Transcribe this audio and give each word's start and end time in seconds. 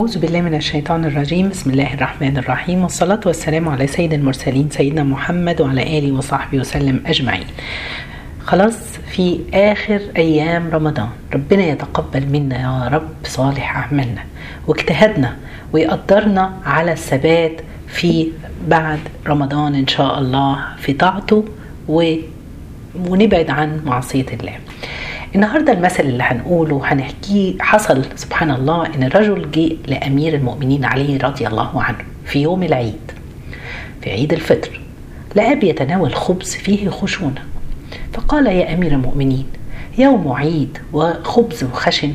أعوذ 0.00 0.18
بالله 0.18 0.40
من 0.40 0.54
الشيطان 0.54 1.04
الرجيم. 1.04 1.48
بسم 1.48 1.70
الله 1.70 1.94
الرحمن 1.94 2.36
الرحيم. 2.36 2.82
والصلاة 2.82 3.20
والسلام 3.26 3.68
على 3.68 3.86
سيد 3.86 4.12
المرسلين 4.12 4.70
سيدنا 4.70 5.02
محمد 5.02 5.60
وعلى 5.60 5.98
آله 5.98 6.12
وصحبه 6.12 6.58
وسلم 6.58 7.02
أجمعين. 7.06 7.46
خلاص 8.46 8.78
في 9.10 9.40
آخر 9.54 10.00
أيام 10.16 10.70
رمضان. 10.72 11.08
ربنا 11.34 11.62
يتقبل 11.62 12.26
منا 12.26 12.60
يا 12.60 12.88
رب 12.88 13.08
صالح 13.24 13.76
أعمالنا. 13.76 14.24
واجتهادنا 14.66 15.36
ويقدرنا 15.72 16.52
على 16.64 16.92
الثبات 16.92 17.60
في 17.88 18.28
بعد 18.68 19.00
رمضان 19.26 19.74
إن 19.74 19.86
شاء 19.86 20.18
الله 20.18 20.58
في 20.78 20.92
طاعته 20.92 21.44
و... 21.88 22.14
ونبعد 23.08 23.50
عن 23.50 23.80
معصية 23.86 24.26
الله. 24.32 24.58
النهارده 25.34 25.72
المثل 25.72 26.02
اللي 26.02 26.22
هنقوله 26.22 26.80
هنحكيه 26.84 27.54
حصل 27.60 28.04
سبحان 28.16 28.50
الله 28.50 28.86
إن 28.86 29.02
الرجل 29.02 29.50
جه 29.50 29.76
لأمير 29.86 30.34
المؤمنين 30.34 30.84
علي 30.84 31.16
رضي 31.16 31.46
الله 31.46 31.82
عنه 31.82 31.98
في 32.24 32.42
يوم 32.42 32.62
العيد 32.62 33.12
في 34.02 34.10
عيد 34.10 34.32
الفطر 34.32 34.80
لقاه 35.36 35.54
بيتناول 35.54 36.14
خبز 36.14 36.54
فيه 36.54 36.88
خشونة. 36.88 37.42
فقال 38.12 38.46
يا 38.46 38.74
أمير 38.74 38.92
المؤمنين 38.92 39.46
يوم 39.98 40.32
عيد 40.32 40.78
وخبز 40.92 41.64
وخشن؟ 41.64 42.12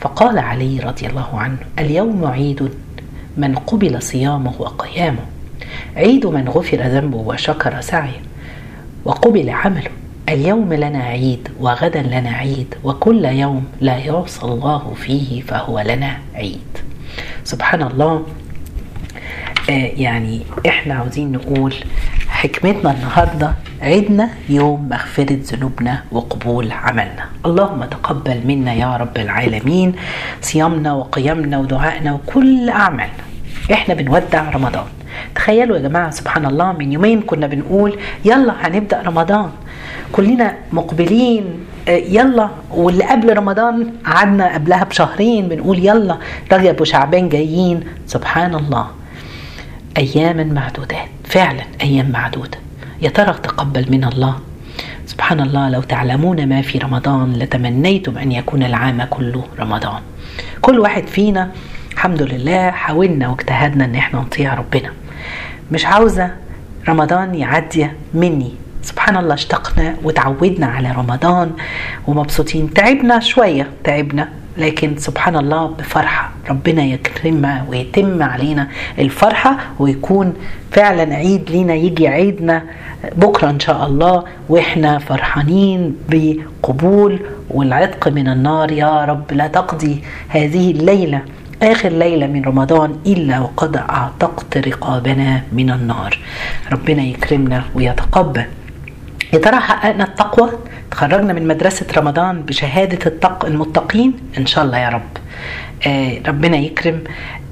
فقال 0.00 0.38
علي 0.38 0.80
رضي 0.80 1.06
الله 1.06 1.28
عنه 1.38 1.56
اليوم 1.78 2.24
عيد 2.24 2.68
من 3.36 3.54
قبل 3.54 4.02
صيامه 4.02 4.52
وقيامه. 4.58 5.20
عيد 5.96 6.26
من 6.26 6.48
غفر 6.48 6.76
ذنبه 6.76 7.16
وشكر 7.16 7.80
سعيه 7.80 8.22
وقبل 9.04 9.50
عمله. 9.50 9.90
اليوم 10.34 10.72
لنا 10.72 10.98
عيد 10.98 11.48
وغدا 11.60 12.02
لنا 12.02 12.30
عيد 12.30 12.74
وكل 12.84 13.24
يوم 13.24 13.64
لا 13.80 13.96
يعصى 13.96 14.42
الله 14.42 14.94
فيه 14.94 15.42
فهو 15.42 15.80
لنا 15.80 16.18
عيد. 16.34 16.72
سبحان 17.44 17.82
الله 17.82 18.26
آه 19.70 19.90
يعني 19.96 20.40
إحنا 20.66 20.94
عاوزين 20.94 21.32
نقول 21.32 21.74
حكمتنا 22.28 22.90
النهارده 22.90 23.54
عيدنا 23.82 24.30
يوم 24.48 24.88
مغفرة 24.88 25.38
ذنوبنا 25.50 26.02
وقبول 26.12 26.72
عملنا. 26.72 27.24
اللهم 27.46 27.84
تقبل 27.84 28.40
منا 28.46 28.72
يا 28.74 28.96
رب 28.96 29.16
العالمين 29.16 29.92
صيامنا 30.40 30.92
وقيامنا 30.92 31.58
ودعائنا 31.58 32.12
وكل 32.12 32.70
أعمالنا. 32.70 33.24
إحنا 33.72 33.94
بنودع 33.94 34.50
رمضان. 34.50 34.86
تخيلوا 35.34 35.76
يا 35.76 35.82
جماعة 35.82 36.10
سبحان 36.10 36.46
الله 36.46 36.72
من 36.72 36.92
يومين 36.92 37.20
كنا 37.20 37.46
بنقول 37.46 37.98
يلا 38.24 38.54
هنبدأ 38.60 39.02
رمضان. 39.02 39.50
كلنا 40.12 40.54
مقبلين 40.72 41.44
يلا. 41.88 42.48
واللي 42.70 43.04
قبل 43.04 43.36
رمضان 43.36 43.92
قعدنا 44.06 44.54
قبلها 44.54 44.84
بشهرين 44.84 45.48
بنقول 45.48 45.78
يلا. 45.78 46.18
رجب 46.52 46.80
وشعبان 46.80 47.28
جايين. 47.28 47.80
سبحان 48.06 48.54
الله. 48.54 48.86
اياما 49.96 50.44
معدودات. 50.44 51.08
فعلا 51.24 51.62
أيام 51.82 52.10
معدودة. 52.10 52.58
يا 53.02 53.08
ترى 53.08 53.32
تقبل 53.42 53.86
من 53.90 54.04
الله؟ 54.04 54.38
سبحان 55.06 55.40
الله 55.40 55.68
لو 55.68 55.80
تعلمون 55.80 56.48
ما 56.48 56.62
في 56.62 56.78
رمضان 56.78 57.32
لتمنيتم 57.32 58.18
أن 58.18 58.32
يكون 58.32 58.62
العام 58.62 59.04
كله 59.04 59.44
رمضان. 59.58 60.00
كل 60.60 60.78
واحد 60.80 61.06
فينا 61.06 61.50
الحمد 61.92 62.22
لله 62.22 62.70
حاولنا 62.70 63.28
واجتهدنا 63.28 63.84
إن 63.84 63.94
إحنا 63.94 64.20
نطيع 64.20 64.54
ربنا. 64.54 64.90
مش 65.72 65.86
عاوزة 65.86 66.30
رمضان 66.88 67.34
يعدي 67.34 67.88
مني. 68.14 68.54
سبحان 68.82 69.16
الله 69.16 69.34
اشتقنا 69.34 69.96
وتعودنا 70.02 70.66
على 70.66 70.92
رمضان 70.92 71.50
ومبسوطين. 72.06 72.74
تعبنا 72.74 73.20
شوية 73.20 73.66
تعبنا 73.84 74.28
لكن 74.58 74.96
سبحان 74.96 75.36
الله 75.36 75.66
بفرحة. 75.66 76.32
ربنا 76.50 76.84
يكرمنا 76.84 77.64
ويتم 77.68 78.22
علينا 78.22 78.68
الفرحة 78.98 79.56
ويكون 79.78 80.34
فعلا 80.70 81.14
عيد 81.14 81.50
لينا 81.50 81.74
يجي 81.74 82.08
عيدنا 82.08 82.62
بكرة 83.16 83.50
إن 83.50 83.60
شاء 83.60 83.86
الله. 83.86 84.24
وإحنا 84.48 84.98
فرحانين 84.98 85.96
بقبول 86.08 87.20
والعتق 87.50 88.08
من 88.08 88.28
النار. 88.28 88.72
يا 88.72 89.04
رب 89.04 89.32
لا 89.32 89.46
تقضي 89.46 90.02
هذه 90.28 90.70
الليلة 90.70 91.22
آخر 91.64 91.88
ليلة 91.88 92.26
من 92.26 92.44
رمضان 92.44 92.98
إلا 93.06 93.40
وقد 93.40 93.76
أعتقت 93.76 94.58
رقابنا 94.58 95.42
من 95.52 95.70
النار. 95.70 96.18
ربنا 96.72 97.02
يكرمنا 97.02 97.64
ويتقبل. 97.74 98.44
يا 99.32 99.38
ترى 99.38 99.60
حققنا 99.60 100.04
التقوى؟ 100.04 100.50
تخرجنا 100.90 101.32
من 101.32 101.46
مدرسة 101.46 101.86
رمضان 101.96 102.42
بشهادة 102.42 102.98
التق... 103.06 103.44
المتقين؟ 103.44 104.12
إن 104.38 104.46
شاء 104.46 104.64
الله 104.64 104.78
يا 104.78 104.88
رب. 104.88 105.12
آه 105.86 106.18
ربنا 106.26 106.56
يكرم. 106.56 107.04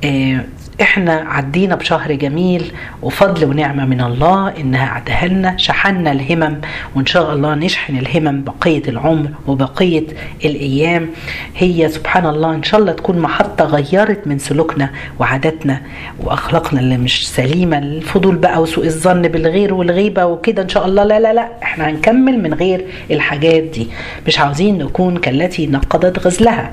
آه 0.05 0.44
إحنا 0.81 1.12
عدينا 1.12 1.75
بشهر 1.75 2.12
جميل 2.12 2.72
وفضل 3.03 3.44
ونعمة 3.44 3.84
من 3.84 4.00
الله 4.00 4.53
إنها 4.60 4.87
عدها 4.88 5.27
لنا 5.27 5.56
شحنا 5.56 6.12
الهمم 6.12 6.60
وإن 6.97 7.06
شاء 7.06 7.33
الله 7.33 7.55
نشحن 7.55 7.97
الهمم 7.97 8.44
بقية 8.44 8.82
العمر 8.88 9.28
وبقية 9.47 10.06
الأيام. 10.44 11.09
هي 11.56 11.88
سبحان 11.88 12.27
الله 12.27 12.55
إن 12.55 12.62
شاء 12.62 12.81
الله 12.81 12.93
تكون 12.93 13.19
محطة 13.19 13.65
غيرت 13.65 14.27
من 14.27 14.38
سلوكنا 14.38 14.91
وعاداتنا 15.19 15.82
وأخلاقنا 16.21 16.81
اللي 16.81 16.97
مش 16.97 17.28
سليمة. 17.28 17.78
الفضول 17.78 18.37
بقى 18.37 18.62
وسوء 18.62 18.87
الظن 18.87 19.22
بالغير 19.22 19.75
والغيبة 19.75 20.27
وكده 20.27 20.62
إن 20.62 20.69
شاء 20.69 20.87
الله. 20.87 21.05
لا 21.05 21.21
لا 21.21 21.32
لا 21.32 21.49
إحنا 21.62 21.91
هنكمل 21.91 22.43
من 22.43 22.55
غير 22.55 22.84
الحاجات 23.11 23.62
دي. 23.62 23.88
مش 24.27 24.38
عاوزين 24.41 24.78
نكون 24.78 25.16
كالتي 25.16 25.66
نقضت 25.66 26.19
غزلها. 26.27 26.72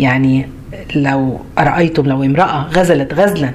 يعني 0.00 0.48
لو 0.94 1.40
أرأيتم 1.58 2.06
لو 2.06 2.22
امرأة 2.22 2.66
غزلت 2.72 3.14
غزلا 3.14 3.50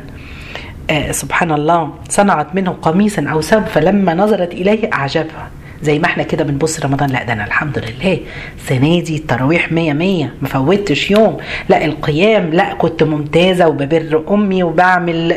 آه 0.90 1.12
سبحان 1.12 1.52
الله 1.52 1.94
صنعت 2.10 2.56
منه 2.56 2.72
قميصا 2.72 3.26
أو 3.32 3.42
ثوب 3.42 3.64
فلما 3.66 4.14
نظرت 4.14 4.54
إليه 4.54 4.90
أعجبها. 4.94 5.50
زي 5.82 6.00
ما 6.00 6.06
إحنا 6.06 6.24
كده 6.24 6.44
بنبص 6.44 6.80
رمضان 6.86 7.10
لا 7.10 7.24
ده 7.24 7.34
أنا 7.34 7.46
الحمد 7.46 7.78
لله. 7.80 8.20
السنة 8.58 9.00
دي 9.02 9.16
التراويح 9.16 9.72
مية 9.72 9.94
مية 9.94 10.34
ما 10.42 10.48
فوتش 10.48 11.12
يوم. 11.12 11.38
لا 11.70 11.86
القيام 11.86 12.50
لا 12.54 12.74
كنت 12.74 13.04
ممتازة 13.04 13.68
وببر 13.68 14.24
أمي 14.30 14.64
وبعمل 14.64 15.28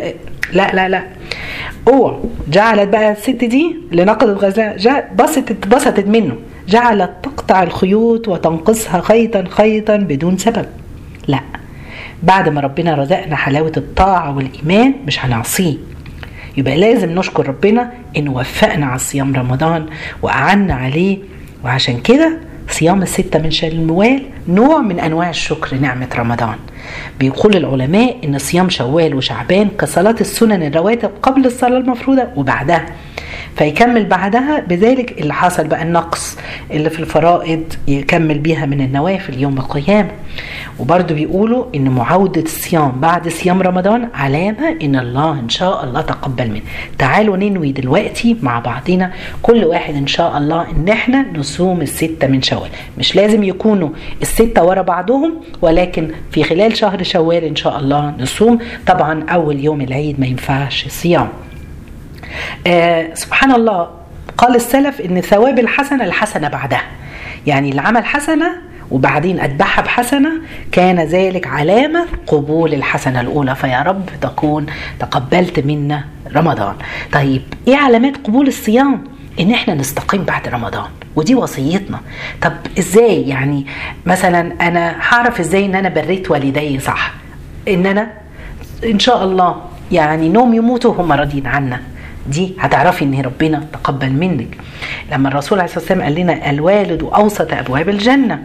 لا 0.53 0.70
لا 0.75 0.88
لا. 0.88 1.03
اوعى 1.88 2.16
جعلت 2.49 2.88
بقى 2.88 3.12
الست 3.12 3.44
دي 3.44 3.76
اللي 3.93 4.05
نقضت 4.05 4.44
غزلها 4.44 5.09
بسطت 5.15 5.50
اتبسطت 5.50 6.06
منه. 6.06 6.37
جعلت 6.69 7.10
تقطع 7.22 7.62
الخيوط 7.62 8.28
وتنقصها 8.28 9.00
خيطا 9.00 9.44
خيطا 9.50 9.97
بدون 9.97 10.38
سبب. 10.38 10.66
لا. 11.28 11.41
بعد 12.23 12.49
ما 12.49 12.61
ربنا 12.61 12.95
رزقنا 12.95 13.37
حلاوة 13.37 13.73
الطاعة 13.77 14.37
والإيمان 14.37 14.95
مش 15.06 15.25
هنعصيه. 15.25 15.77
يبقى 16.56 16.77
لازم 16.77 17.19
نشكر 17.19 17.49
ربنا 17.49 17.93
إنه 18.17 18.33
وفقنا 18.33 18.87
على 18.87 18.99
صيام 18.99 19.37
رمضان 19.37 19.87
وأعنا 20.23 20.75
عليه. 20.75 21.19
وعشان 21.65 22.01
كده 22.01 22.39
صيام 22.69 23.03
الستة 23.03 23.39
من 23.39 23.51
شوال 23.51 24.23
نوع 24.49 24.81
من 24.81 25.01
أنواع 25.01 25.31
الشكر 25.31 25.77
نعمة 25.77 26.09
رمضان. 26.17 26.56
بيقول 27.21 27.56
العلماء 27.56 28.17
إن 28.25 28.39
صيام 28.39 28.69
شوال 28.69 29.15
وشعبان 29.15 29.69
كصلاة 29.79 30.17
السنن 30.21 30.62
الرواتب 30.62 31.11
قبل 31.23 31.47
الصلاة 31.47 31.79
المفروضة 31.79 32.27
وبعدها. 32.37 32.87
فيكمل 33.58 34.04
بعدها. 34.04 34.60
بذلك 34.60 35.20
اللي 35.20 35.34
حصل 35.34 35.66
بقى 35.69 35.82
النقص 35.82 36.38
اللي 36.70 36.91
في 36.91 37.00
الفرائض 37.00 37.62
يكمل 37.88 38.38
بيها 38.38 38.66
من 38.66 38.80
النوافل 38.80 39.38
يوم 39.38 39.58
القيامة. 39.58 40.10
وبرضه 40.78 41.14
بيقولوا 41.14 41.64
إن 41.74 41.88
معاودة 41.88 42.42
الصيام 42.42 42.91
بعد 43.00 43.28
صيام 43.28 43.62
رمضان 43.62 44.08
علامة 44.14 44.76
إن 44.82 44.96
الله 44.96 45.32
إن 45.32 45.48
شاء 45.48 45.84
الله 45.84 46.00
تقبل 46.00 46.50
منه. 46.50 46.62
تعالوا 46.98 47.36
ننوي 47.36 47.72
دلوقتي 47.72 48.36
مع 48.42 48.58
بعضنا 48.58 49.12
كل 49.42 49.64
واحد 49.64 49.94
إن 49.94 50.06
شاء 50.06 50.38
الله 50.38 50.66
إن 50.70 50.88
إحنا 50.88 51.26
نصوم 51.34 51.82
الستة 51.82 52.26
من 52.26 52.42
شوال. 52.42 52.70
مش 52.98 53.16
لازم 53.16 53.42
يكونوا 53.42 53.88
الستة 54.22 54.64
ورا 54.64 54.82
بعضهم 54.82 55.34
ولكن 55.62 56.10
في 56.32 56.42
خلال 56.42 56.76
شهر 56.76 57.02
شوال 57.02 57.44
إن 57.44 57.56
شاء 57.56 57.78
الله 57.78 58.14
نصوم. 58.19 58.58
طبعا 58.86 59.25
أول 59.28 59.64
يوم 59.64 59.81
العيد 59.81 60.20
ما 60.20 60.26
ينفعش 60.26 60.87
صيام. 60.88 61.28
آه 62.66 63.14
سبحان 63.14 63.52
الله 63.52 63.88
قال 64.38 64.56
السلف 64.56 65.00
إن 65.00 65.20
ثواب 65.20 65.58
الحسنة 65.58 66.04
الحسنة 66.04 66.48
بعدها. 66.48 66.82
يعني 67.46 67.70
اللي 67.70 67.80
عمل 67.80 68.04
حسنة 68.04 68.69
وبعدين 68.90 69.40
أتبعها 69.40 69.80
بحسنة 69.80 70.30
كان 70.72 71.00
ذلك 71.00 71.46
علامة 71.46 72.06
قبول 72.26 72.75
الحسنة 72.75 73.20
الأولى. 73.20 73.54
فيا 73.54 73.82
رب 73.82 74.06
تكون 74.20 74.66
تقبلت 75.00 75.60
منا 75.60 76.04
رمضان. 76.36 76.75
طيب 77.12 77.42
إيه 77.69 77.76
علامات 77.76 78.16
قبول 78.16 78.46
الصيام؟ 78.48 79.04
إن 79.40 79.50
إحنا 79.50 79.75
نستقيم 79.75 80.25
بعد 80.25 80.48
رمضان. 80.48 80.86
ودي 81.16 81.34
وصيتنا. 81.34 82.00
طب 82.42 82.52
إزاي؟ 82.78 83.28
يعني 83.28 83.66
مثلا 84.06 84.69
أنا 84.69 84.96
هعرف 85.00 85.40
إزاي 85.40 85.66
إن 85.66 85.75
أنا 85.75 85.88
بريت 85.88 86.30
والدي 86.30 86.80
صح؟ 86.80 87.12
إن 87.69 87.86
أنا 87.86 88.10
إن 88.84 88.98
شاء 88.98 89.25
الله 89.25 89.62
يعني 89.92 90.28
نوم 90.28 90.54
يموتوا 90.54 90.94
هم 90.94 91.12
راضيين 91.12 91.46
عنا. 91.46 91.80
دي 92.28 92.54
هتعرفي 92.60 93.04
إن 93.04 93.20
ربنا 93.20 93.66
تقبل 93.72 94.10
منك. 94.10 94.48
لما 95.12 95.28
الرسول 95.28 95.58
عليه 95.58 95.69
الصلاة 95.69 95.80
والسلام 95.82 96.02
قال 96.02 96.14
لنا 96.14 96.50
الوالد 96.50 97.02
أوسط 97.02 97.52
أبواب 97.52 97.88
الجنة. 97.88 98.42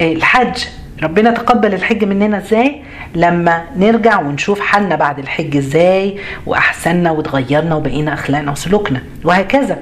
الحج 0.00 0.64
ربنا 1.02 1.30
تقبل 1.30 1.74
الحج 1.74 2.04
مننا 2.04 2.38
إزاي؟ 2.38 2.82
لما 3.14 3.64
نرجع 3.76 4.20
ونشوف 4.20 4.60
حالنا 4.60 4.96
بعد 4.96 5.18
الحج 5.18 5.56
إزاي 5.56 6.16
وأحسننا 6.46 7.10
وتغيرنا 7.10 7.74
وبقينا 7.74 8.14
أخلاقنا 8.14 8.50
وسلوكنا 8.50 9.02
وهكذا. 9.24 9.78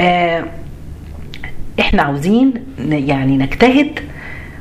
آه 0.00 0.44
إحنا 1.80 2.02
عاوزين 2.02 2.54
يعني 2.78 3.36
نجتهد 3.36 4.00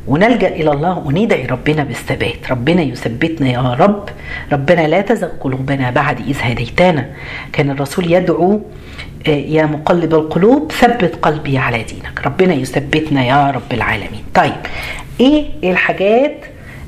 ونلجأ 0.07 0.47
إلى 0.47 0.71
الله 0.71 0.97
وندعي 0.97 1.45
ربنا 1.45 1.83
بالثبات. 1.83 2.51
ربنا 2.51 2.81
يثبتنا 2.81 3.49
يا 3.49 3.73
رب. 3.79 4.09
ربنا 4.51 4.87
لا 4.87 5.01
تزغ 5.01 5.27
قلوبنا 5.27 5.91
بعد 5.91 6.19
إذ 6.19 6.37
هديتنا. 6.41 7.09
كان 7.53 7.69
الرسول 7.69 8.11
يدعو 8.11 8.61
يا 9.27 9.65
مقلب 9.65 10.13
القلوب 10.13 10.71
ثبت 10.71 11.15
قلبي 11.21 11.57
على 11.57 11.83
دينك. 11.83 12.21
ربنا 12.25 12.53
يثبتنا 12.53 13.25
يا 13.25 13.51
رب 13.51 13.73
العالمين. 13.73 14.23
طيب 14.33 14.61
إيه 15.19 15.45
الحاجات 15.63 16.45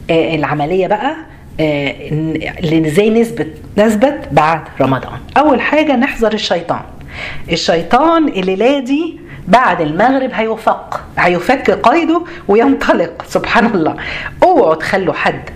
العملية 0.09 0.87
بقى 0.87 1.15
اللي 1.59 2.87
إزاي 2.87 3.09
نثبت 3.09 3.47
نثبت 3.77 4.27
بعد 4.31 4.61
رمضان؟ 4.81 5.19
أول 5.37 5.61
حاجة 5.61 5.95
نحذر 5.95 6.33
الشيطان. 6.33 6.81
الشيطان 7.51 8.27
الليلة 8.27 8.79
دي 8.79 9.19
بعد 9.47 9.81
المغرب 9.81 10.29
هيفك 10.33 10.99
هيفك 11.17 11.71
قيده 11.71 12.21
وينطلق 12.47 13.25
سبحان 13.27 13.65
الله. 13.65 13.95
اوعوا 14.43 14.75
تخلوا 14.75 15.13
حد 15.13 15.49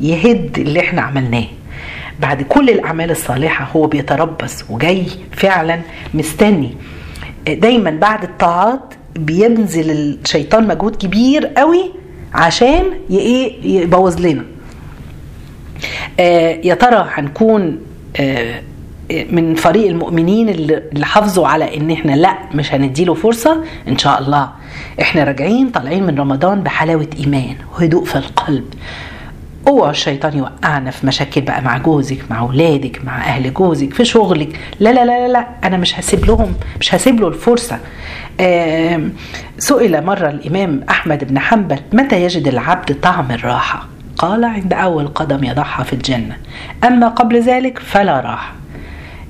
يهد 0.00 0.58
اللي 0.58 0.80
إحنا 0.80 1.02
عملناه. 1.02 1.44
بعد 2.20 2.42
كل 2.42 2.70
الأعمال 2.70 3.10
الصالحة 3.10 3.68
هو 3.76 3.86
بيتربص 3.86 4.64
وجاي 4.70 5.06
فعلا 5.32 5.80
مستني. 6.14 6.76
دايما 7.48 7.90
بعد 7.90 8.22
الطاعات 8.22 8.94
بيبذل 9.16 9.90
الشيطان 9.90 10.66
مجهود 10.68 10.96
كبير 10.96 11.46
قوي 11.46 11.92
عشان 12.34 12.84
إيه 13.10 13.80
يبوظ 13.82 14.20
لنا. 14.20 14.44
آه 16.20 16.60
يا 16.64 16.74
ترى 16.74 17.08
هنكون 17.14 17.78
آه 18.20 18.62
من 19.10 19.54
فريق 19.54 19.88
المؤمنين 19.88 20.48
اللي 20.48 21.06
حافظوا 21.06 21.48
على 21.48 21.76
إن 21.76 21.90
إحنا 21.90 22.12
لأ 22.12 22.38
مش 22.54 22.74
هنديله 22.74 23.14
فرصة. 23.14 23.64
إن 23.88 23.98
شاء 23.98 24.20
الله. 24.20 24.50
إحنا 25.00 25.24
راجعين 25.24 25.70
طالعين 25.70 26.06
من 26.06 26.18
رمضان 26.18 26.62
بحلاوة 26.62 27.08
إيمان 27.18 27.56
وهدوء 27.74 28.04
في 28.04 28.16
القلب. 28.16 28.64
اوعى 29.68 29.90
الشيطان 29.90 30.38
يوقعنا 30.38 30.90
في 30.90 31.06
مشاكل 31.06 31.40
بقى 31.40 31.62
مع 31.62 31.78
جوزك 31.78 32.18
مع 32.30 32.38
أولادك 32.38 33.04
مع 33.04 33.18
أهل 33.18 33.54
جوزك 33.54 33.94
في 33.94 34.04
شغلك. 34.04 34.60
لا 34.80 34.92
لا 34.92 35.04
لا 35.04 35.28
لا 35.28 35.46
أنا 35.64 35.76
مش 35.76 35.98
هسيب 35.98 36.24
لهم 36.24 36.54
مش 36.80 36.94
هسيب 36.94 37.20
له 37.20 37.28
الفرصة. 37.28 37.78
سئل 39.58 40.04
مرة 40.04 40.28
الإمام 40.28 40.84
أحمد 40.90 41.24
بن 41.24 41.38
حنبل 41.38 41.78
متى 41.92 42.22
يجد 42.22 42.48
العبد 42.48 43.00
طعم 43.02 43.30
الراحة؟ 43.30 43.86
قال 44.18 44.44
عند 44.44 44.72
أول 44.72 45.08
قدم 45.08 45.44
يضعها 45.44 45.82
في 45.82 45.92
الجنة. 45.92 46.36
أما 46.84 47.08
قبل 47.08 47.40
ذلك 47.42 47.78
فلا 47.78 48.20
راحة. 48.20 48.52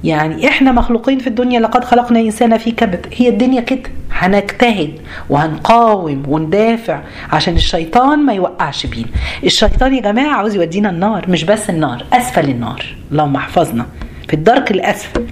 يعني 0.05 0.49
إحنا 0.49 0.73
مخلوقين 0.73 1.19
في 1.19 1.27
الدنيا 1.27 1.61
لقد 1.61 1.85
خلقنا 1.85 2.21
انسانا 2.21 2.59
في 2.59 2.71
كبد. 2.71 3.06
هي 3.17 3.29
الدنيا 3.29 3.61
كده. 3.61 3.83
هنجتهد 4.12 4.93
وهنقاوم 5.31 6.23
وندافع 6.29 7.00
عشان 7.33 7.55
الشيطان 7.56 8.19
ما 8.19 8.33
يوقعش 8.33 8.87
بينا. 8.87 9.09
الشيطان 9.45 9.95
يا 9.95 10.00
جماعة 10.00 10.35
عاوز 10.37 10.55
يودينا 10.55 10.91
النار 10.91 11.31
مش 11.31 11.45
بس 11.45 11.71
النار 11.71 12.05
أسفل 12.12 12.49
النار. 12.50 12.85
اللهم 13.12 13.37
احفظنا. 13.37 13.87
في 14.29 14.35
الدرك 14.35 14.71
الاسفل 14.71 15.27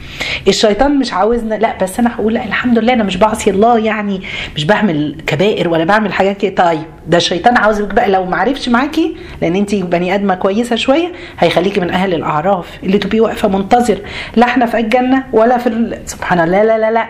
الشيطان 0.48 0.98
مش 0.98 1.12
عاوزنا 1.12 1.54
لا 1.54 1.78
بس 1.82 1.98
أنا 2.00 2.14
هقول 2.14 2.34
لا 2.34 2.44
الحمد 2.44 2.78
لله 2.78 2.92
أنا 2.92 3.04
مش 3.04 3.16
بعصي 3.16 3.50
الله 3.50 3.78
يعني 3.78 4.20
مش 4.56 4.64
بعمل 4.64 5.16
كبائر 5.26 5.68
ولا 5.68 5.84
بعمل 5.84 6.12
حاجات 6.12 6.36
كده. 6.36 6.64
طيب 6.64 6.82
ده 7.08 7.16
الشيطان 7.16 7.56
عاوزك 7.56 7.94
بقى 7.94 8.10
لو 8.10 8.24
ما 8.24 8.36
عرفش 8.36 8.68
معاكي 8.68 9.16
لأن 9.42 9.56
أنت 9.56 9.74
بني 9.74 10.14
آدمة 10.14 10.34
كويسة 10.34 10.76
شوية 10.76 11.12
هيخليكي 11.38 11.80
من 11.80 11.90
أهل 11.90 12.14
الأعراف 12.14 12.78
اللي 12.82 12.98
تبقي 12.98 13.20
واقفة 13.20 13.48
منتظر 13.48 13.98
لا 14.36 14.46
إحنا 14.46 14.66
في 14.66 14.78
الجنة 14.78 15.24
ولا 15.32 15.58
في 15.58 15.98
سبحان 16.06 16.40
الله 16.40 16.62
لا 16.62 16.78
لا 16.78 16.90
لا 16.90 17.06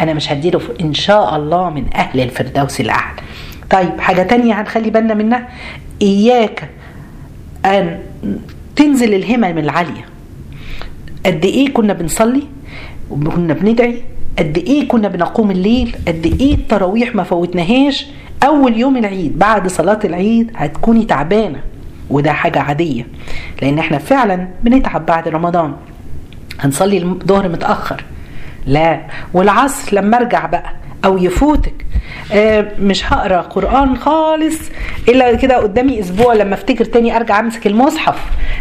أنا 0.00 0.14
مش 0.14 0.32
هديله 0.32 0.60
إن 0.80 0.94
شاء 0.94 1.36
الله 1.36 1.70
من 1.70 1.84
أهل 1.94 2.20
الفردوس 2.20 2.80
الأعلى. 2.80 3.20
طيب 3.70 4.00
حاجة 4.00 4.22
تانية 4.22 4.60
هنخلي 4.60 4.90
بالنا 4.90 5.14
منها 5.14 5.48
إياك 6.02 6.68
أن 7.64 7.98
تنزل 8.76 9.14
الهمم 9.14 9.58
العالية. 9.58 10.04
قد 11.26 11.44
إيه 11.44 11.72
كنا 11.72 11.92
بنصلي 11.92 12.42
وكنا 13.10 13.54
بندعي؟ 13.54 14.02
قد 14.38 14.58
إيه 14.58 14.88
كنا 14.88 15.08
بنقوم 15.08 15.50
الليل؟ 15.50 15.96
قد 16.08 16.36
إيه 16.40 16.54
التراويح 16.54 17.14
ما 17.14 17.22
فوتناهاش؟ 17.22 18.06
أول 18.44 18.76
يوم 18.78 18.96
العيد 18.96 19.38
بعد 19.38 19.68
صلاة 19.68 19.98
العيد 20.04 20.50
هتكوني 20.56 21.04
تعبانة 21.04 21.60
وده 22.10 22.32
حاجة 22.32 22.60
عادية 22.60 23.06
لأن 23.62 23.78
إحنا 23.78 23.98
فعلا 23.98 24.48
بنتعب 24.62 25.06
بعد 25.06 25.28
رمضان. 25.28 25.72
هنصلي 26.60 26.98
الظهر 27.02 27.48
متأخر. 27.48 28.04
لا. 28.66 29.00
والعصر 29.34 29.96
لما 29.96 30.16
أرجع 30.16 30.46
بقى 30.46 30.72
أو 31.04 31.18
يفوتك 31.18 31.86
آه 32.32 32.66
مش 32.80 33.12
هقرأ 33.12 33.40
قرآن 33.40 33.96
خالص 33.96 34.58
إلا 35.08 35.34
كده 35.34 35.56
قدامي 35.56 36.00
أسبوع 36.00 36.34
لما 36.34 36.54
أفتكر 36.54 36.84
تاني 36.84 37.16
أرجع 37.16 37.40
أمسك 37.40 37.66
المصحف. 37.66 38.18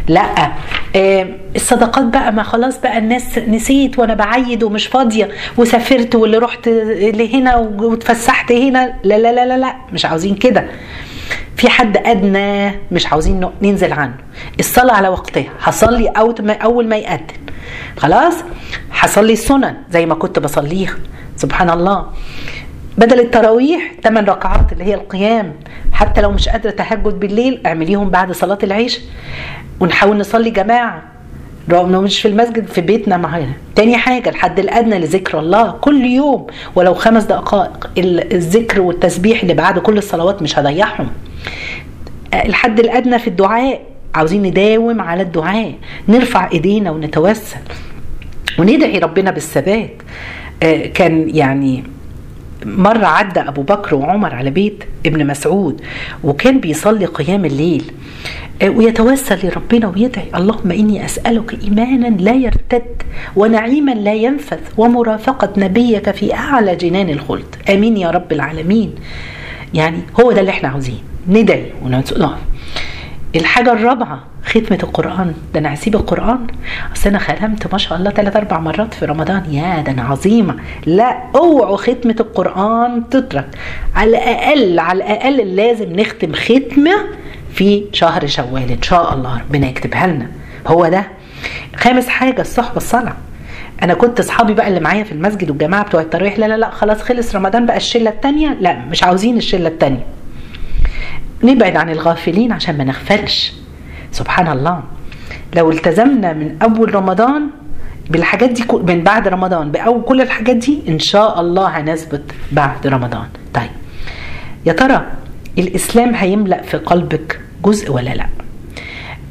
لا. 0.08 0.52
الصدقات 0.96 2.04
بقى 2.06 2.34
ما 2.34 2.44
خلاص 2.44 2.80
بقى 2.80 2.98
الناس 2.98 3.38
نسيت 3.38 4.00
وأنا 4.00 4.14
بعيد 4.14 4.64
ومش 4.64 4.88
فاضية 4.88 5.30
وسافرت 5.58 6.16
واللي 6.16 6.38
رحت 6.38 6.68
لهنا 6.68 7.56
واتفسحت 7.56 8.52
هنا. 8.52 8.94
لا 9.04 9.18
لا 9.18 9.34
لا 9.34 9.46
لا, 9.46 9.58
لا 9.58 9.76
مش 9.94 10.06
عاوزين 10.06 10.36
كده. 10.36 10.68
في 11.58 11.70
حد 11.70 11.98
أدنى 11.98 12.80
مش 12.92 13.08
عاوزين 13.08 13.50
ننزل 13.62 13.94
عنه. 13.94 14.14
الصلاة 14.60 14.94
على 14.94 15.08
وقتها. 15.08 15.50
هصلي 15.62 16.08
أول 16.64 16.88
ما 16.88 16.96
يأذن. 16.96 17.28
خلاص؟ 17.98 18.34
هصلي 18.92 19.34
السنن 19.34 19.76
زي 19.92 20.06
ما 20.06 20.16
كنت 20.16 20.40
بصليها. 20.40 20.96
سبحان 21.36 21.70
الله. 21.70 22.06
بدل 22.98 23.20
التراويح 23.20 23.92
8 24.04 24.32
ركعات 24.32 24.74
اللي 24.74 24.84
هي 24.84 24.94
القيام. 24.94 25.54
حتى 25.92 26.22
لو 26.22 26.32
مش 26.32 26.50
قادرة 26.50 26.72
تهجد 26.72 27.20
بالليل 27.20 27.62
اعمليهم 27.66 28.10
بعد 28.10 28.32
صلاة 28.32 28.58
العشاء. 28.64 29.02
ونحاول 29.80 30.18
نصلي 30.18 30.50
جماعة. 30.50 31.04
رغم 31.72 31.90
انه 31.90 32.02
مش 32.02 32.22
في 32.22 32.28
المسجد 32.28 32.68
في 32.68 32.82
بيتنا 32.82 33.18
معانا 33.18 33.54
تاني 33.76 33.98
حاجة 33.98 34.30
الحد 34.30 34.60
الأدنى 34.60 35.00
لذكر 35.00 35.40
الله. 35.40 35.72
كل 35.72 36.06
يوم 36.06 36.48
ولو 36.76 36.94
خمس 36.94 37.24
دقائق 37.24 37.90
الذكر 37.98 38.82
والتسبيح 38.82 39.42
اللي 39.42 39.54
بعد 39.54 39.80
كل 39.80 39.98
الصلوات 39.98 40.42
مش 40.42 40.60
هضيعهم. 40.60 41.08
الحد 42.34 42.80
الأدنى 42.80 43.20
في 43.20 43.28
الدعاء 43.28 43.82
عاوزين 44.16 44.44
نداوم 44.44 45.02
على 45.02 45.22
الدعاء. 45.22 45.74
نرفع 46.10 46.52
إيدينا 46.52 46.92
ونتوسل. 46.92 47.58
وندعي 48.60 49.00
ربنا 49.00 49.32
بالثبات. 49.32 49.94
كان 50.94 51.30
يعني 51.36 51.84
مرة 52.66 53.06
عدى 53.06 53.40
أبو 53.40 53.62
بكر 53.62 53.96
وعمر 53.96 54.36
على 54.36 54.50
بيت 54.50 54.84
ابن 55.06 55.28
مسعود 55.28 55.82
وكان 56.24 56.60
بيصلي 56.60 57.06
قيام 57.06 57.46
الليل 57.46 57.84
ويتوسل 58.68 59.40
لربنا 59.48 59.88
ويدعي 59.88 60.26
اللهم 60.36 60.72
إني 60.72 61.06
أسألك 61.06 61.64
إيمانا 61.64 62.08
لا 62.08 62.34
يرتد 62.34 63.04
ونعيما 63.36 63.92
لا 63.92 64.14
ينفذ 64.14 64.58
ومرافقة 64.78 65.54
نبيك 65.58 66.12
في 66.12 66.34
أعلى 66.34 66.76
جنان 66.76 67.10
الخلد. 67.10 67.56
آمين 67.70 67.98
يا 67.98 68.10
رب 68.10 68.32
العالمين. 68.32 68.96
يعني 69.74 69.98
هو 70.22 70.32
ده 70.32 70.40
اللي 70.40 70.52
إحنا 70.52 70.70
عاوزين 70.70 71.00
ندعي 71.30 71.66
ونقف 71.86 72.14
الحاجة 73.36 73.72
الرابعة 73.74 74.20
ختمة 74.46 74.80
القرآن. 74.84 75.34
ده 75.54 75.60
أنا 75.60 75.74
هسيب 75.74 75.96
القرآن. 75.96 76.48
أصل 76.96 77.10
أنا 77.10 77.20
ختمت 77.20 77.72
ما 77.72 77.78
شاء 77.78 77.98
الله 77.98 78.12
ثلاث 78.12 78.36
أربع 78.36 78.60
مرات 78.60 78.94
في 78.94 79.06
رمضان. 79.06 79.44
يا 79.54 79.82
ده 79.82 79.92
أنا 79.92 80.04
عظيمة. 80.04 80.56
لا 80.86 81.18
اوعوا 81.36 81.78
ختمة 81.78 82.16
القرآن 82.20 83.10
تترك. 83.10 83.48
على 83.96 84.10
الأقل 84.10 84.80
على 84.80 84.98
الأقل 85.04 85.38
لازم 85.56 85.94
نختم 86.00 86.34
ختمة 86.34 86.92
في 87.54 87.84
شهر 87.94 88.28
شوال. 88.28 88.72
إن 88.72 88.82
شاء 88.82 89.14
الله 89.14 89.40
ربنا 89.40 89.68
يكتبها 89.68 90.08
لنا. 90.08 90.28
هو 90.68 90.88
ده. 90.88 91.08
خامس 91.76 92.08
حاجة 92.08 92.42
الصحبة 92.42 92.78
الصلاة. 92.78 93.14
أنا 93.84 93.94
كنت 93.94 94.20
أصحابي 94.20 94.54
بقى 94.54 94.68
اللي 94.68 94.80
معايا 94.80 95.04
في 95.04 95.12
المسجد 95.12 95.50
والجماعة 95.50 95.84
بتوع 95.84 96.02
التراويح 96.02 96.40
لا 96.40 96.46
لا 96.46 96.58
لا 96.58 96.70
خلاص 96.70 97.02
خلص 97.02 97.36
رمضان 97.36 97.66
بقى 97.66 97.78
الشلة 97.78 98.10
الثانية 98.10 98.58
لا 98.62 98.80
مش 98.92 99.04
عاوزين 99.04 99.38
الشلة 99.38 99.68
الثانية 99.68 100.04
نبعد 101.44 101.76
عن 101.76 101.90
الغافلين 101.90 102.52
عشان 102.52 102.78
ما 102.78 102.84
نغفلش. 102.84 103.54
سبحان 104.12 104.48
الله. 104.48 104.84
لو 105.56 105.72
التزمنا 105.72 106.34
من 106.34 106.58
أول 106.62 106.96
رمضان 106.96 107.50
بالحاجات 108.10 108.50
دي 108.50 108.64
من 108.72 109.04
بعد 109.04 109.28
رمضان 109.28 109.72
بأول 109.72 110.02
كل 110.04 110.22
الحاجات 110.22 110.56
دي 110.56 110.80
إن 110.88 111.00
شاء 111.00 111.42
الله 111.42 111.68
هنثبت 111.68 112.24
بعد 112.52 112.88
رمضان. 112.88 113.28
طيب. 113.54 113.70
يا 114.66 114.74
ترى 114.74 115.06
الإسلام 115.58 116.16
هيملأ 116.16 116.62
في 116.62 116.78
قلبك 116.78 117.40
جزء 117.66 117.92
ولا 117.92 118.10
لأ؟ 118.10 118.26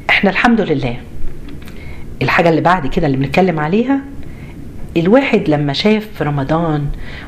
إحنا 0.09 0.29
الحمد 0.29 0.61
لله. 0.61 0.97
الحاجة 2.21 2.49
اللي 2.49 2.61
بعد 2.61 2.87
كده 2.87 3.07
اللي 3.07 3.17
بنتكلم 3.17 3.59
عليها 3.59 3.99
الواحد 4.97 5.49
لما 5.49 5.73
شاف 5.73 6.07
في 6.17 6.23
رمضان 6.23 6.85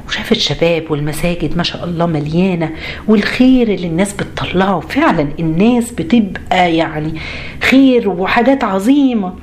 وشاف 0.08 0.32
الشباب 0.32 0.84
والمساجد 0.92 1.58
ما 1.58 1.64
شاء 1.64 1.84
الله 1.86 2.06
مليانة 2.06 2.70
والخير 3.08 3.74
اللي 3.74 3.88
الناس 3.88 4.14
بتطلعه 4.14 4.80
فعلا 4.80 5.28
الناس 5.40 5.92
بتبقى 5.92 6.76
يعني 6.76 7.14
خير 7.62 8.10
وحاجات 8.10 8.64
عظيمة. 8.64 9.34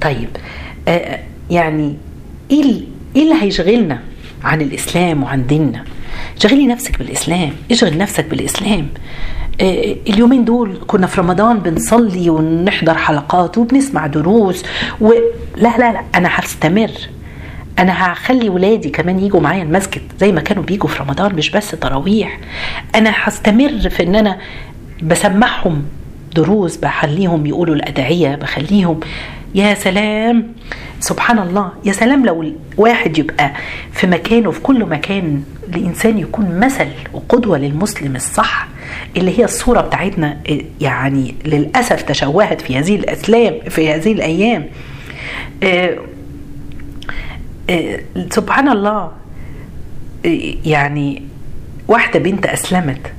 طيب 0.00 0.28
آه 0.88 1.18
يعني 1.50 1.96
إيه 2.50 2.62
إيه 3.16 3.22
اللي 3.22 3.34
هيشغلنا 3.42 4.00
عن 4.44 4.62
الإسلام 4.62 5.22
وعن 5.22 5.46
ديننا؟ 5.46 5.84
شغلي 6.38 6.66
نفسك 6.66 6.98
بالإسلام 6.98 7.52
اشغل 7.70 7.98
نفسك 7.98 8.24
بالإسلام. 8.24 8.88
آه 9.60 9.96
اليومين 10.08 10.44
دول 10.44 10.78
كنا 10.86 11.06
في 11.06 11.20
رمضان 11.20 11.58
بنصلي 11.58 12.30
ونحضر 12.30 12.94
حلقات 12.94 13.58
وبنسمع 13.58 14.06
دروس 14.06 14.62
و... 15.00 15.12
لا 15.56 15.78
لا 15.78 15.92
لا 15.92 16.02
أنا 16.14 16.28
هستمر. 16.32 16.90
أنا 17.78 18.12
هخلي 18.12 18.48
ولادي 18.48 18.90
كمان 18.90 19.18
يجوا 19.18 19.40
معايا 19.40 19.62
المسجد 19.62 20.02
زي 20.20 20.32
ما 20.32 20.40
كانوا 20.40 20.62
بيجوا 20.62 20.88
في 20.88 21.02
رمضان 21.02 21.34
مش 21.34 21.50
بس 21.50 21.70
تراويح. 21.70 22.38
أنا 22.94 23.12
هستمر 23.16 23.88
في 23.90 24.02
إن 24.02 24.14
أنا 24.14 24.38
بسمعهم 25.02 25.84
دروس 26.36 26.76
بخليهم 26.76 27.46
يقولوا 27.46 27.74
الأدعية 27.74 28.34
بخليهم 28.34 29.00
يا 29.54 29.74
سلام 29.74 30.52
سبحان 31.00 31.38
الله 31.38 31.72
يا 31.84 31.92
سلام 31.92 32.26
لو 32.26 32.52
الواحد 32.74 33.18
يبقى 33.18 33.52
في 33.92 34.06
مكانه 34.06 34.50
في 34.50 34.60
كل 34.60 34.84
مكان 34.84 35.42
الانسان 35.68 36.18
يكون 36.18 36.60
مثل 36.60 36.86
وقدوة 37.12 37.58
للمسلم 37.58 38.16
الصح 38.16 38.68
اللي 39.16 39.38
هي 39.38 39.44
الصورة 39.44 39.80
بتاعتنا 39.80 40.36
يعني 40.80 41.34
للأسف 41.44 42.02
تشوهت 42.02 42.60
في 42.60 42.78
هذه 42.78 42.96
الأسلام 42.96 43.54
في 43.68 43.92
هذه 43.94 44.12
الأيام. 44.12 44.66
آه 45.62 45.98
سبحان 48.30 48.68
الله. 48.68 49.12
آه 50.26 50.54
يعني 50.64 51.22
واحدة 51.88 52.18
بنت 52.18 52.46
أسلمت 52.46 53.12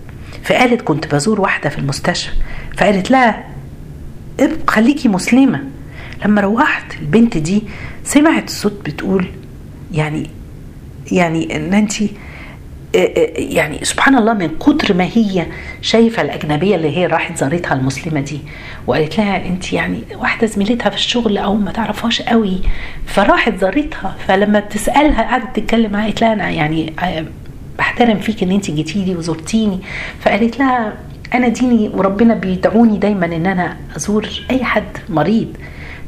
فقالت 0.44 0.82
كنت 0.82 1.16
بزور 1.16 1.42
واحدة 1.42 1.70
في 1.70 1.78
المستشفى 1.78 2.32
فقالت 2.78 3.12
لها 3.12 3.44
خليكي 4.68 5.08
مسلمة. 5.08 5.64
لما 6.26 6.42
روحت 6.42 6.94
البنت 7.02 7.38
دي 7.38 7.64
سمعت 8.04 8.44
الصوت 8.48 8.82
بتقول 8.86 9.26
يعني 9.94 10.30
يعني 11.12 11.56
إن 11.56 11.74
انت 11.74 11.94
يعني 12.94 13.86
سبحان 13.86 14.16
الله 14.16 14.34
من 14.34 14.50
كتر 14.60 14.94
ما 14.94 15.04
هي 15.14 15.46
شايفة 15.82 16.22
الأجنبية 16.22 16.76
اللي 16.76 16.98
هي 16.98 17.06
راحت 17.08 17.38
زارتها 17.38 17.74
المسلمة 17.74 18.20
دي 18.22 18.40
وقالت 18.88 19.18
لها 19.18 19.46
أنت 19.46 19.74
يعني 19.74 20.00
واحدة 20.16 20.48
زميلتها 20.48 20.90
في 20.90 20.96
الشغل 20.96 21.38
أو 21.38 21.56
ما 21.56 21.72
تعرفهاش 21.72 22.22
قوي 22.22 22.58
فراحت 23.06 23.58
زارتها 23.62 24.16
فلما 24.28 24.60
بتسألها 24.60 25.22
قعدت 25.24 25.56
تتكلم 25.60 25.92
معاها 25.92 26.04
قالت 26.06 26.22
لها 26.22 26.34
أنا 26.34 26.50
يعني 26.50 26.94
بحترم 27.80 28.18
فيك 28.20 28.44
إن 28.44 28.52
أنت 28.52 28.72
جيتي 28.72 29.06
لي 29.06 29.16
وزرتيني 29.16 29.80
فقالت 30.20 30.60
لها 30.60 30.94
أنا 31.34 31.48
ديني 31.48 31.90
وربنا 31.94 32.34
بيدعوني 32.34 32.98
دايما 32.98 33.26
إن 33.26 33.46
أنا 33.46 33.78
أزور 33.98 34.30
أي 34.52 34.64
حد 34.64 34.98
مريض 35.10 35.48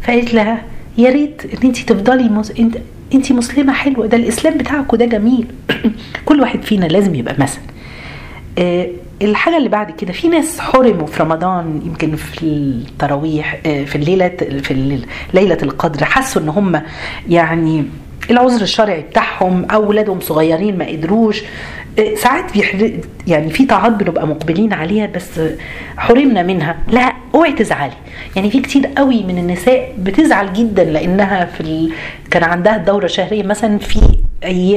فقالت 0.02 0.34
لها 0.34 0.62
يا 0.98 1.10
ريت 1.10 1.42
إن 1.46 1.60
أنت 1.68 1.78
تفضلي 1.78 2.30
مس... 2.30 2.52
انت 2.52 2.78
انت 3.14 3.32
مسلمة 3.32 3.74
حلوة 3.74 4.06
ده 4.08 4.18
الإسلام 4.18 4.58
بتاعك 4.58 4.94
وده 4.94 5.06
جميل. 5.06 5.48
كل 6.26 6.42
واحد 6.42 6.62
فينا 6.62 6.86
لازم 6.86 7.16
يبقى 7.16 7.36
مثل. 7.40 7.60
أه 8.58 8.88
الحاجة 9.22 9.58
اللي 9.58 9.70
بعد 9.70 9.92
كده 9.92 10.14
في 10.14 10.28
ناس 10.28 10.60
حرموا 10.60 11.08
في 11.08 11.24
رمضان 11.24 11.82
يمكن 11.86 12.16
في 12.16 12.44
التراويح 12.44 13.60
أه 13.66 13.84
في 13.84 13.96
الليلة 13.96 14.28
في 14.64 15.04
ليلة 15.34 15.58
القدر 15.64 16.06
حسوا 16.06 16.42
إن 16.42 16.50
هم 16.50 16.82
يعني 17.30 17.86
العذر 18.32 18.62
الشرعي 18.62 19.02
بتاعهم 19.02 19.66
أو 19.66 19.90
ولادهم 19.90 20.20
صغيرين 20.20 20.78
ما 20.78 20.88
قدروش. 20.88 21.44
ساعات 22.16 22.54
بيحر... 22.54 22.92
يعني 23.28 23.50
في 23.50 23.66
طاعات 23.66 23.92
بنبقى 23.92 24.28
مقبلين 24.28 24.74
عليها 24.74 25.06
بس 25.06 25.42
حرمنا 25.98 26.44
منها. 26.44 26.76
لا 26.92 27.14
اوعي 27.36 27.54
تزعلي. 27.54 27.94
يعني 28.36 28.52
في 28.52 28.60
كتير 28.60 28.88
قوي 28.98 29.24
من 29.24 29.38
النساء 29.38 29.94
بتزعل 29.98 30.54
جدا 30.54 30.84
لأنها 30.84 31.46
في 31.46 31.62
ال... 31.62 31.92
كان 32.32 32.44
عندها 32.44 32.76
الدورة 32.76 33.06
الشهرية 33.06 33.44
مثلا 33.44 33.78
في. 33.78 34.00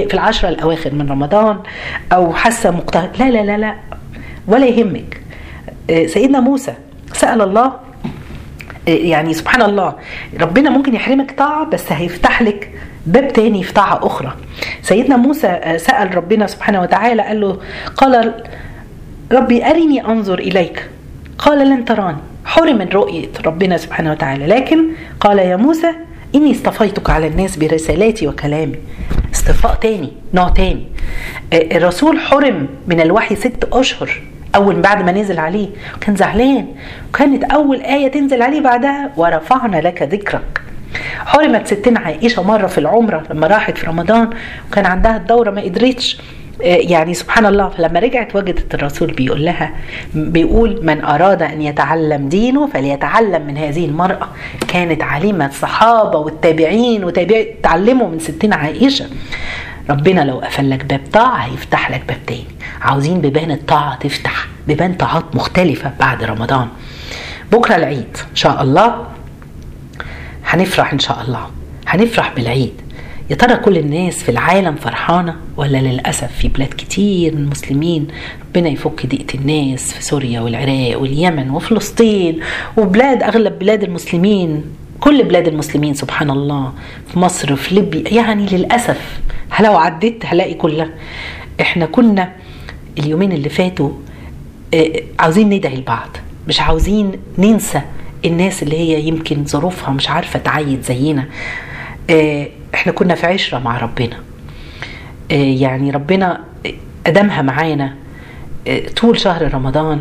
في 0.08 0.14
العشرة 0.14 0.48
الأواخر 0.48 0.94
من 0.94 1.10
رمضان 1.10 1.58
أو 2.12 2.32
حاسة 2.32 2.70
مقتهد 2.70 3.10
لا 3.18 3.30
لا 3.30 3.42
لا 3.42 3.56
لا 3.58 3.74
ولا 4.46 4.66
يهمك. 4.66 5.20
سيدنا 6.06 6.40
موسى 6.40 6.74
سأل 7.12 7.42
الله 7.42 7.72
يعني 8.86 9.34
سبحان 9.34 9.62
الله 9.62 9.94
ربنا 10.40 10.70
ممكن 10.70 10.94
يحرمك 10.94 11.38
طاعة 11.38 11.64
بس 11.64 11.92
هيفتح 11.92 12.42
لك 12.42 12.70
باب 13.06 13.32
تاني 13.32 13.64
طاعة 13.64 14.06
أخرى. 14.06 14.32
سيدنا 14.82 15.16
موسى 15.16 15.76
سأل 15.76 16.16
ربنا 16.16 16.46
سبحانه 16.46 16.80
وتعالى 16.80 17.22
قال 17.22 17.40
له 17.40 17.58
قال 17.96 18.34
ربي 19.32 19.64
أرني 19.64 20.06
أنظر 20.06 20.38
إليك. 20.38 20.90
قال 21.38 21.68
لن 21.68 21.84
تراني. 21.84 22.18
حرم 22.44 22.78
من 22.78 22.88
رؤية 22.88 23.28
ربنا 23.46 23.76
سبحانه 23.76 24.10
وتعالى. 24.10 24.46
لكن 24.46 24.84
قال 25.20 25.38
يا 25.38 25.56
موسى 25.56 25.90
إني 26.34 26.52
اصطفيتك 26.52 27.10
على 27.10 27.26
الناس 27.26 27.56
برسالاتي 27.56 28.28
وكلامي. 28.28 28.78
اصطفاء 29.34 29.74
تاني 29.74 30.12
نوع 30.34 30.48
تاني. 30.48 30.86
الرسول 31.52 32.18
حرم 32.20 32.68
من 32.86 33.00
الوحي 33.00 33.36
ست 33.36 33.68
أشهر 33.72 34.22
أول 34.54 34.80
بعد 34.80 35.04
ما 35.04 35.12
نزل 35.12 35.38
عليه. 35.38 35.68
كان 36.00 36.16
زعلان. 36.16 36.66
وكانت 37.08 37.44
أول 37.44 37.80
آية 37.80 38.08
تنزل 38.08 38.42
عليه 38.42 38.60
بعدها 38.60 39.12
ورفعنا 39.16 39.76
لك 39.76 40.02
ذكرك. 40.02 40.62
حرمت 41.26 41.66
ستنا 41.66 42.00
عائشة 42.00 42.42
مرة 42.42 42.66
في 42.66 42.78
العمرة 42.78 43.22
لما 43.30 43.46
راحت 43.46 43.78
في 43.78 43.86
رمضان 43.86 44.30
وكان 44.70 44.86
عندها 44.86 45.16
الدورة 45.16 45.50
ما 45.50 45.60
قدرتش 45.60 46.18
يعني 46.60 47.14
سبحان 47.14 47.46
الله 47.46 47.68
فلما 47.68 48.00
رجعت 48.00 48.36
وجدت 48.36 48.74
الرسول 48.74 49.12
بيقول 49.12 49.44
لها 49.44 49.74
بيقول 50.14 50.80
من 50.82 51.04
أراد 51.04 51.42
أن 51.42 51.62
يتعلم 51.62 52.28
دينه 52.28 52.66
فليتعلم 52.66 53.46
من 53.46 53.58
هذه 53.58 53.86
المرأة. 53.86 54.28
كانت 54.68 55.02
عليمة 55.02 55.46
الصحابة 55.46 56.18
والتابعين 56.18 57.04
وتابعين 57.04 57.46
تعلموا 57.62 58.08
من 58.08 58.18
ستنا 58.18 58.56
عائشة. 58.56 59.06
ربنا 59.90 60.20
لو 60.20 60.38
قفل 60.38 60.70
لك 60.70 60.84
باب 60.84 61.00
طاعة 61.12 61.36
هيفتح 61.36 61.90
لك 61.90 62.02
باب 62.08 62.18
تاني. 62.26 62.44
عاوزين 62.82 63.20
بيبان 63.20 63.50
الطاعة 63.50 63.96
تفتح 63.96 64.46
بيبان 64.66 64.94
طاعات 64.94 65.24
مختلفة 65.34 65.92
بعد 66.00 66.24
رمضان. 66.24 66.68
بكرة 67.52 67.76
العيد 67.76 68.16
إن 68.30 68.36
شاء 68.36 68.62
الله 68.62 69.06
هنفرح 70.52 70.92
إن 70.92 70.98
شاء 70.98 71.22
الله. 71.22 71.46
هنفرح 71.86 72.32
بالعيد. 72.36 72.72
يا 73.30 73.36
ترى 73.36 73.56
كل 73.56 73.78
الناس 73.78 74.22
في 74.22 74.28
العالم 74.28 74.74
فرحانة 74.74 75.36
ولا 75.56 75.78
للأسف 75.78 76.32
في 76.38 76.48
بلاد 76.48 76.68
كتير 76.68 77.34
من 77.34 77.42
المسلمين 77.42 78.08
ربنا 78.48 78.68
يفك 78.68 79.06
ضيقة 79.06 79.34
الناس 79.34 79.92
في 79.92 80.04
سوريا 80.04 80.40
والعراق 80.40 81.00
واليمن 81.00 81.50
وفلسطين 81.50 82.40
وبلاد 82.76 83.22
أغلب 83.22 83.58
بلاد 83.58 83.82
المسلمين 83.82 84.64
كل 85.00 85.24
بلاد 85.24 85.48
المسلمين 85.48 85.94
سبحان 85.94 86.30
الله 86.30 86.72
في 87.12 87.18
مصر 87.18 87.56
في 87.56 87.74
ليبيا 87.74 88.14
يعني 88.14 88.46
للأسف. 88.46 89.20
لو 89.60 89.76
عديت 89.76 90.26
هلاقي 90.26 90.54
كلها. 90.54 90.88
إحنا 91.60 91.86
كنا 91.86 92.32
اليومين 92.98 93.32
اللي 93.32 93.48
فاتوا 93.48 93.90
عاوزين 95.18 95.48
ندعي 95.50 95.76
لبعض. 95.76 96.16
مش 96.48 96.60
عاوزين 96.60 97.12
ننسى 97.38 97.82
الناس 98.24 98.62
اللي 98.62 98.76
هي 98.76 99.00
يمكن 99.08 99.44
ظروفها 99.44 99.90
مش 99.90 100.10
عارفة 100.10 100.38
تعيد 100.38 100.82
زينا 100.82 101.24
إحنا 102.74 102.92
كنا 102.92 103.14
في 103.14 103.26
عشرة 103.26 103.58
مع 103.58 103.78
ربنا. 103.78 104.16
يعني 105.30 105.90
ربنا 105.90 106.40
ادمها 107.06 107.42
معانا 107.42 107.94
طول 108.96 109.20
شهر 109.20 109.54
رمضان. 109.54 110.00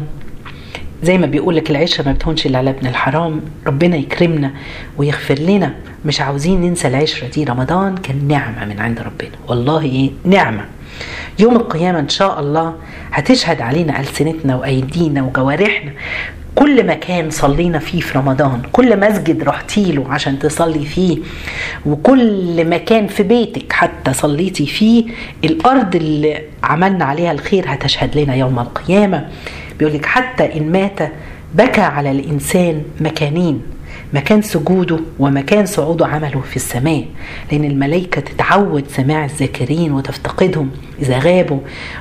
زي 1.04 1.18
ما 1.18 1.26
بيقول 1.26 1.56
لك 1.56 1.72
العشرة 1.72 2.06
ما 2.06 2.12
بتهونش 2.12 2.46
إلا 2.46 2.58
على 2.58 2.70
ابن 2.70 2.88
الحرام. 2.88 3.42
ربنا 3.68 3.96
يكرمنا 3.96 4.52
ويغفر 4.98 5.40
لنا. 5.40 5.74
مش 6.06 6.22
عاوزين 6.22 6.62
ننسى 6.62 6.88
العشرة 6.88 7.28
دي. 7.28 7.44
رمضان 7.44 7.98
كان 7.98 8.28
نعمة 8.28 8.66
من 8.66 8.80
عند 8.80 9.00
ربنا. 9.00 9.32
والله 9.48 9.82
إيه 9.82 10.12
نعمة. 10.26 10.66
يوم 11.40 11.56
القيامة 11.56 12.00
إن 12.00 12.10
شاء 12.10 12.40
الله 12.40 12.76
هتشهد 13.12 13.62
علينا 13.62 14.00
ألسنتنا 14.00 14.56
وأيدينا 14.56 15.22
وجوارحنا. 15.22 15.92
كل 16.56 16.88
مكان 16.88 17.30
صلينا 17.30 17.80
فيه 17.80 18.00
في 18.02 18.18
رمضان 18.18 18.62
كل 18.72 19.00
مسجد 19.00 19.44
رحتي 19.44 19.92
له 19.92 20.06
عشان 20.10 20.40
تصلي 20.40 20.86
فيه 20.86 21.18
وكل 21.86 22.66
مكان 22.70 23.08
في 23.08 23.24
بيتك 23.24 23.74
حتى 23.74 24.14
صليتي 24.14 24.66
فيه 24.66 25.06
الأرض 25.44 25.96
اللي 25.96 26.42
عملنا 26.64 27.06
عليها 27.06 27.32
الخير 27.32 27.64
هتشهد 27.68 28.18
لنا 28.18 28.36
يوم 28.36 28.60
القيامة. 28.60 29.28
بيقول 29.80 29.94
لك 29.94 30.06
حتى 30.06 30.58
إن 30.58 30.72
مات 30.72 31.12
بكى 31.56 31.82
على 31.82 32.12
الإنسان 32.12 32.82
مكانين 33.00 33.62
مكان 34.14 34.42
سجوده 34.42 35.00
ومكان 35.20 35.66
صعوده 35.66 36.08
عمله 36.08 36.42
في 36.50 36.56
السماء 36.56 37.06
لأن 37.52 37.66
الملائكة 37.66 38.22
تتعود 38.22 38.84
سماع 38.88 39.26
الذاكرين 39.26 39.92
وتفتقدهم 39.92 40.70
إذا 41.02 41.20
غابوا 41.20 41.60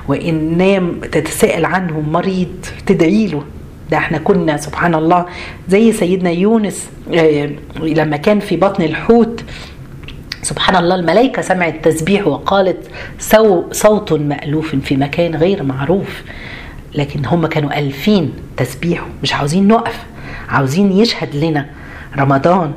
وإن 0.09 0.59
نام 0.59 1.01
تتساءل 1.13 1.65
عنهم 1.65 2.13
مريض 2.13 2.49
تدعي 2.87 3.27
له. 3.27 3.43
ده 3.91 3.97
إحنا 3.97 4.19
كنا 4.19 4.57
سبحان 4.57 4.95
الله 4.95 5.27
زي 5.69 5.93
سيدنا 5.93 6.31
يونس 6.31 6.89
لما 7.81 8.17
كان 8.17 8.41
في 8.41 8.57
بطن 8.57 8.83
الحوت. 8.83 9.45
سبحان 10.43 10.77
الله 10.77 10.95
الملائكة 10.95 11.43
سمعت 11.43 11.85
تسبيح 11.85 12.27
وقالت 12.27 12.79
سو 13.19 13.73
صوت 13.73 14.13
مألوف 14.13 14.77
في 14.77 14.97
مكان 14.97 15.35
غير 15.35 15.63
معروف. 15.63 16.23
لكن 16.95 17.27
هم 17.27 17.47
كانوا 17.47 17.79
ألفين 17.79 18.33
تسبيح 18.57 19.07
مش 19.23 19.35
عاوزين 19.35 19.69
نقف 19.69 20.05
عاوزين 20.49 20.93
يشهد 20.93 21.37
لنا 21.37 21.67
رمضان 22.19 22.73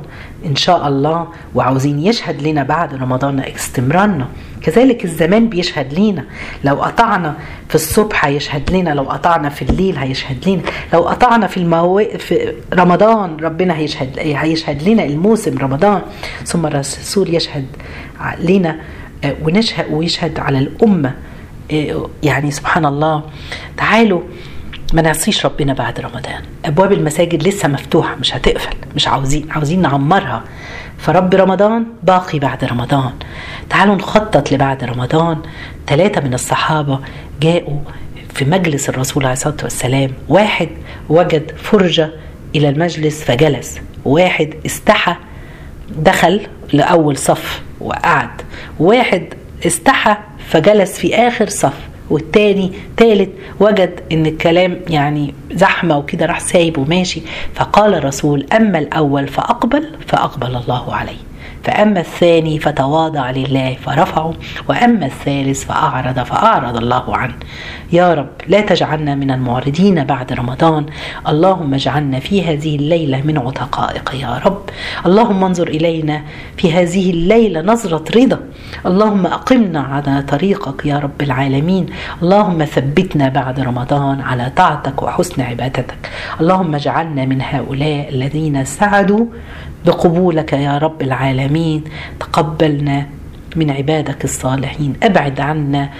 إن 0.46 0.56
شاء 0.56 0.88
الله 0.88 1.28
وعاوزين 1.54 1.98
يشهد 1.98 2.42
لنا 2.42 2.62
بعد 2.62 2.94
رمضان 2.94 3.40
استمرارنا. 3.40 4.28
كذلك 4.64 5.04
الزمان 5.04 5.48
بيشهد 5.48 5.94
لينا. 5.94 6.24
لو 6.64 6.74
قطعنا 6.74 7.36
في 7.68 7.74
الصبح 7.74 8.24
هيشهد 8.24 8.70
لنا 8.70 8.90
لو 8.90 9.02
قطعنا 9.02 9.48
في 9.48 9.62
الليل 9.62 9.96
هيشهد 9.96 10.48
لنا 10.48 10.62
لو 10.92 11.00
قطعنا 11.02 11.46
في 11.46 11.56
المو... 11.56 11.98
في 12.18 12.52
رمضان 12.74 13.36
ربنا 13.36 13.76
هيشهد 13.76 14.18
هيشهد 14.18 14.88
لنا 14.88 15.04
الموسم 15.04 15.58
رمضان. 15.58 16.02
ثم 16.44 16.66
الرسول 16.66 17.34
يشهد 17.34 17.66
لنا 18.40 18.76
ونشهد 19.42 19.86
ويشهد 19.90 20.38
على 20.38 20.58
الأمة 20.58 21.14
يعني 22.22 22.50
سبحان 22.50 22.86
الله 22.86 23.22
تعالوا 23.76 24.20
ما 24.92 25.02
نعصيش 25.02 25.46
ربنا 25.46 25.72
بعد 25.74 26.00
رمضان. 26.00 26.42
أبواب 26.64 26.92
المساجد 26.92 27.42
لسه 27.48 27.68
مفتوحة 27.68 28.14
مش 28.16 28.34
هتقفل 28.36 28.74
مش 28.96 29.08
عاوزين 29.08 29.46
عاوزين 29.50 29.82
نعمرها. 29.82 30.44
فرب 30.98 31.34
رمضان 31.34 31.86
باقي 32.02 32.38
بعد 32.38 32.64
رمضان. 32.64 33.12
تعالوا 33.70 33.94
نخطط 33.94 34.52
لبعد 34.52 34.84
رمضان. 34.84 35.38
ثلاثة 35.86 36.20
من 36.20 36.34
الصحابة 36.34 37.00
جاءوا 37.40 37.80
في 38.34 38.44
مجلس 38.44 38.88
الرسول 38.88 39.24
عليه 39.24 39.32
الصلاة 39.32 39.56
والسلام. 39.62 40.10
واحد 40.28 40.68
وجد 41.08 41.50
فرجة 41.56 42.10
إلى 42.54 42.68
المجلس 42.68 43.24
فجلس. 43.24 43.80
واحد 44.04 44.54
استحى 44.66 45.14
دخل 45.96 46.46
لأول 46.72 47.16
صف 47.16 47.62
وقعد. 47.80 48.30
واحد 48.78 49.34
استحى 49.66 50.16
فجلس 50.48 50.98
في 50.98 51.14
آخر 51.14 51.48
صف. 51.48 51.93
والتاني 52.10 52.72
تالت 52.96 53.30
وجد 53.60 54.00
إن 54.12 54.26
الكلام 54.26 54.80
يعني 54.88 55.34
زحمة 55.52 55.98
وكده 55.98 56.26
راح 56.26 56.40
سايب 56.40 56.78
وماشي 56.78 57.22
فقال 57.54 57.94
الرسول 57.94 58.46
أما 58.52 58.78
الأول 58.78 59.28
فأقبل 59.28 59.84
فأقبل 60.06 60.56
الله 60.56 60.94
عليه. 60.94 61.16
فأما 61.64 62.00
الثاني 62.00 62.58
فتواضع 62.58 63.30
لله 63.30 63.76
فرفعه 63.84 64.32
وأما 64.68 65.06
الثالث 65.06 65.64
فأعرض 65.64 66.18
فأعرض 66.18 66.76
الله 66.76 67.16
عنه. 67.16 67.34
يا 67.92 68.14
رب 68.14 68.28
لا 68.48 68.60
تجعلنا 68.60 69.14
من 69.14 69.30
المعرضين 69.30 70.04
بعد 70.04 70.32
رمضان. 70.32 70.86
اللهم 71.28 71.74
اجعلنا 71.74 72.20
في 72.20 72.44
هذه 72.44 72.76
الليلة 72.76 73.22
من 73.24 73.38
عتقائك 73.38 74.14
يا 74.14 74.40
رب. 74.46 74.62
اللهم 75.06 75.44
انظر 75.44 75.68
إلينا 75.68 76.22
في 76.56 76.72
هذه 76.72 77.10
الليلة 77.10 77.60
نظرة 77.60 78.04
رضا. 78.16 78.40
اللهم 78.86 79.26
أقمنا 79.26 79.80
على 79.80 80.22
طريقك 80.22 80.86
يا 80.86 80.98
رب 80.98 81.22
العالمين. 81.22 81.86
اللهم 82.22 82.64
ثبتنا 82.64 83.28
بعد 83.28 83.60
رمضان 83.60 84.20
على 84.20 84.52
طاعتك 84.56 85.02
وحسن 85.02 85.42
عبادتك. 85.42 86.10
اللهم 86.40 86.74
اجعلنا 86.74 87.24
من 87.24 87.42
هؤلاء 87.42 88.08
الذين 88.08 88.64
سعدوا 88.64 89.26
بقبولك 89.86 90.52
يا 90.52 90.78
رب 90.78 91.02
العالمين 91.54 91.84
تقبلنا 92.20 93.06
من 93.56 93.70
عبادك 93.70 94.24
الصالحين. 94.24 94.94
أبعد 95.02 95.40
عنا 95.40 95.90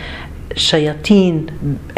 شياطين 0.57 1.47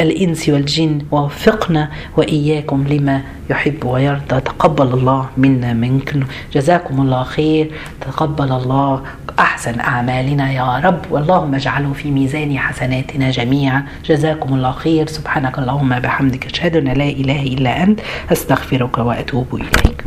الإنس 0.00 0.48
والجن 0.48 1.02
ووفقنا 1.10 1.90
وإياكم 2.16 2.84
لما 2.88 3.22
يحب 3.50 3.84
ويرضى. 3.84 4.40
تقبل 4.40 4.86
الله 4.86 5.28
منا 5.36 5.72
منكم 5.72 6.20
جزاكم 6.52 7.00
الله 7.00 7.22
خير. 7.22 7.70
تقبل 8.00 8.52
الله 8.52 9.02
أحسن 9.38 9.80
أعمالنا 9.80 10.52
يا 10.52 10.78
رب. 10.84 11.00
واللهم 11.10 11.54
اجعله 11.54 11.92
في 11.92 12.10
ميزان 12.10 12.58
حسناتنا 12.58 13.30
جميعا. 13.30 13.82
جزاكم 14.04 14.54
الله 14.54 14.72
خير. 14.72 15.06
سبحانك 15.06 15.58
اللهم 15.58 16.00
بحمدك 16.00 16.46
أشهد 16.46 16.76
أن 16.76 16.84
لا 16.84 17.08
إله 17.08 17.42
إلا 17.42 17.82
أنت. 17.82 18.00
أستغفرك 18.32 18.98
وأتوب 18.98 19.54
إليك. 19.54 20.04